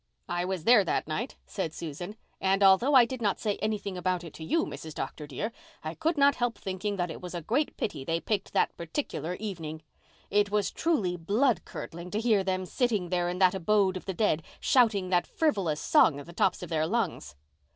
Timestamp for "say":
3.39-3.57